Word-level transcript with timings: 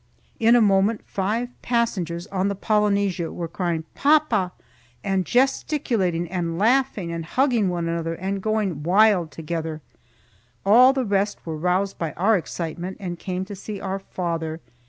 In 0.39 0.55
a 0.55 0.61
moment 0.61 1.01
five 1.05 1.49
passengers 1.61 2.25
on 2.31 2.47
the 2.47 2.55
"Polynesia" 2.55 3.31
were 3.31 3.47
crying, 3.47 3.83
"Papa," 3.93 4.51
and 5.03 5.27
gesticulating, 5.27 6.27
and 6.27 6.57
laughing, 6.57 7.11
and 7.11 7.23
hugging 7.23 7.69
one 7.69 7.87
another, 7.87 8.15
and 8.15 8.41
going 8.41 8.81
wild 8.81 9.25
altogether. 9.27 9.79
All 10.65 10.91
the 10.91 11.05
rest 11.05 11.45
were 11.45 11.55
roused 11.55 11.99
by 11.99 12.13
our 12.13 12.35
excitement, 12.35 12.97
and 12.99 13.19
came 13.19 13.45
to 13.45 13.55
see 13.55 13.79
our 13.79 13.99
father. 13.99 14.59